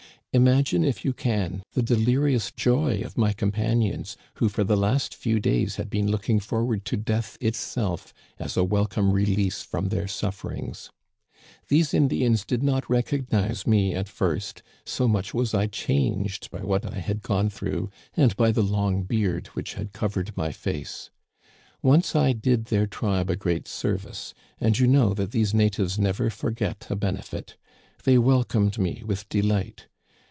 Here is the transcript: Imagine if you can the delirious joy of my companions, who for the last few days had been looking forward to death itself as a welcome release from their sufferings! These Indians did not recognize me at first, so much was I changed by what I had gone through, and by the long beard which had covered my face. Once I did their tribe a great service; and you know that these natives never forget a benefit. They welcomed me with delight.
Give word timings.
Imagine 0.33 0.85
if 0.85 1.03
you 1.03 1.11
can 1.11 1.61
the 1.73 1.81
delirious 1.81 2.51
joy 2.51 3.01
of 3.01 3.17
my 3.17 3.33
companions, 3.33 4.15
who 4.35 4.47
for 4.47 4.63
the 4.63 4.77
last 4.77 5.13
few 5.13 5.41
days 5.41 5.75
had 5.75 5.89
been 5.89 6.09
looking 6.09 6.39
forward 6.39 6.85
to 6.85 6.95
death 6.95 7.37
itself 7.41 8.13
as 8.39 8.55
a 8.55 8.63
welcome 8.63 9.11
release 9.11 9.61
from 9.61 9.89
their 9.89 10.07
sufferings! 10.07 10.89
These 11.67 11.93
Indians 11.93 12.45
did 12.45 12.63
not 12.63 12.89
recognize 12.89 13.67
me 13.67 13.93
at 13.93 14.07
first, 14.07 14.63
so 14.85 15.05
much 15.05 15.33
was 15.33 15.53
I 15.53 15.67
changed 15.67 16.49
by 16.49 16.61
what 16.63 16.85
I 16.85 16.99
had 16.99 17.21
gone 17.21 17.49
through, 17.49 17.89
and 18.15 18.33
by 18.37 18.53
the 18.53 18.63
long 18.63 19.03
beard 19.03 19.47
which 19.47 19.73
had 19.73 19.91
covered 19.91 20.31
my 20.37 20.53
face. 20.53 21.09
Once 21.81 22.15
I 22.15 22.31
did 22.31 22.67
their 22.67 22.87
tribe 22.87 23.29
a 23.29 23.35
great 23.35 23.67
service; 23.67 24.33
and 24.61 24.79
you 24.79 24.87
know 24.87 25.13
that 25.13 25.31
these 25.31 25.53
natives 25.53 25.99
never 25.99 26.29
forget 26.29 26.87
a 26.89 26.95
benefit. 26.95 27.57
They 28.05 28.17
welcomed 28.17 28.79
me 28.79 29.03
with 29.05 29.27
delight. 29.27 29.87